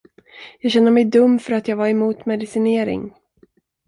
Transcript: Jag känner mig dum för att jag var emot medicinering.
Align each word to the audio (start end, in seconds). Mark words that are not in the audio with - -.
Jag 0.59 0.71
känner 0.71 0.91
mig 0.91 1.05
dum 1.05 1.39
för 1.39 1.53
att 1.53 1.67
jag 1.67 1.75
var 1.77 1.87
emot 1.87 2.25
medicinering. 2.25 3.13